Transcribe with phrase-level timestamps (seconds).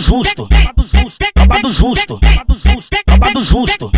[0.00, 3.90] Justo, babado justo, babado justo, babado justo, babado justo,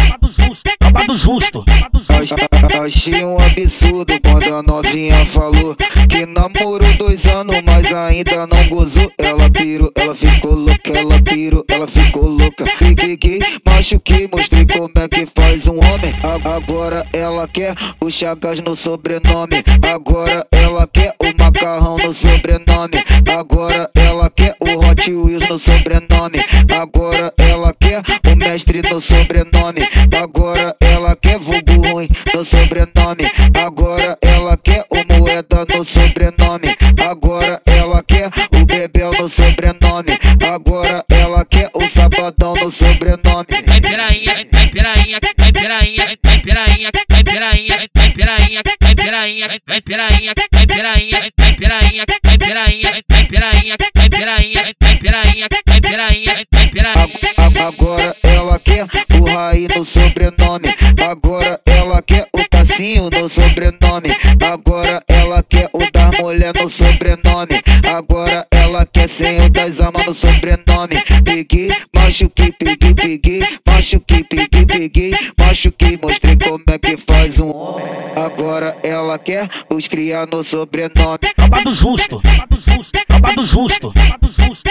[0.80, 1.64] babado justo,
[2.02, 2.84] justo.
[2.84, 5.77] Achei um absurdo quando a novinha falou
[6.09, 9.12] que namorou dois anos, mas ainda não gozou.
[9.17, 12.64] Ela pirou, ela ficou louca, ela pirou, ela ficou louca.
[12.98, 16.12] Fiquei, machuquei, mostrei como é que faz um homem.
[16.45, 19.62] Agora ela quer o Chagas no sobrenome.
[19.89, 23.05] Agora ela quer o macarrão no sobrenome.
[23.39, 24.02] Agora ela
[25.03, 26.45] quer o Hot Wheels no sobrenome.
[26.80, 29.89] Agora ela quer o mestre no sobrenome.
[30.17, 33.31] Agora ela quer vulgo ruim no sobrenome.
[33.55, 36.77] Agora ela quer o moeda no sobrenome.
[37.09, 40.19] Agora ela quer o bebel no sobrenome.
[40.53, 43.47] Agora ela quer o sabadão no sobrenome.
[43.67, 49.81] Vai pirainha, vai pirainha, vai pirainha, vai pirainha, vai pirainha, vai pirainha, vai pirainha, vai
[49.81, 54.81] pirainha, vai pirainha, vai pirainha, vai pirainha, vai pirainha, vai pirainha,
[55.12, 57.66] vai pirainha, vai pirainha, vai pirainha.
[57.66, 58.86] Agora ela quer
[59.20, 60.75] o Raí no sobrenome.
[61.06, 64.17] Agora ela quer o Tassinho no sobrenome.
[64.42, 67.61] Agora ela quer o da mulher no sobrenome.
[67.87, 71.03] Agora ela quer sem o das amas no sobrenome.
[71.25, 77.84] Peguei, machuquei, peguei, peguei, machuquei, peguei, peguei, machuquei, mostrei como é que faz um homem.
[78.17, 81.19] Agora ela quer os criar no sobrenome.
[81.37, 84.70] Babado justo, babado justo, babado justo, babado justo,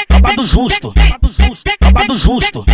[0.51, 2.65] justo, babado justo, babado justo.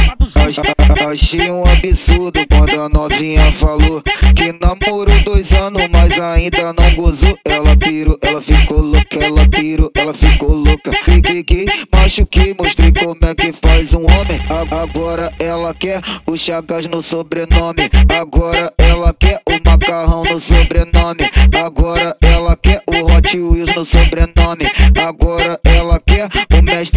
[1.12, 4.02] Achei um absurdo quando a novinha falou
[4.36, 7.38] que namorou dois anos, mas ainda não gozou.
[7.46, 10.92] Ela pirou, ela ficou louca, ela pirou, ela ficou louca.
[11.04, 14.42] Fiquei, machuquei, mostrei como é que faz um homem.
[14.72, 17.90] Agora ela quer o Chagas no sobrenome.
[18.20, 21.30] Agora ela quer o macarrão no sobrenome.
[21.64, 24.66] Agora ela quer o Hot Wheels no sobrenome.
[25.06, 25.60] Agora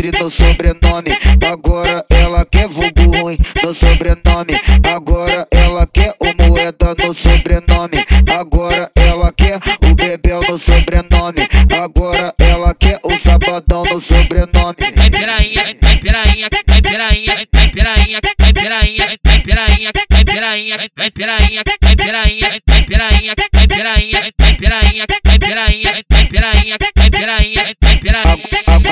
[0.01, 1.19] o mestre no sobrenome.
[1.47, 4.59] Agora ela quer vulgo ruim no sobrenome.
[4.89, 8.05] Agora ela quer o moeda no sobrenome.
[8.39, 11.47] Agora ela quer o bebel no sobrenome.
[11.83, 14.77] Agora ela quer o sabadão no sobrenome.
[14.97, 21.11] Vai pirainha, vai pirainha, vai pirainha, vai pirainha, vai pirainha, vai pirainha, vai pirainha, vai
[21.11, 27.65] pirainha, vai pirainha, vai pirainha, vai pirainha, vai pirainha, vai pirainha, vai pirainha, vai pirainha,
[27.83, 28.31] vai pirainha.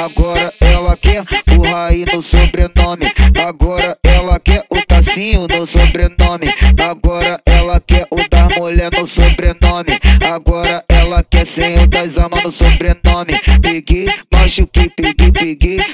[0.05, 0.68] Agora ela
[1.09, 1.25] quer
[1.57, 3.13] o Raí no sobrenome.
[3.47, 6.53] Agora ela quer o Tassinho no sobrenome.
[6.79, 9.99] Agora ela quer o da mulher no sobrenome.
[10.31, 13.41] Agora ela quer sem o das amas no sobrenome.
[13.63, 15.88] Peguei, machuquei, peguei, peguei, machuquei,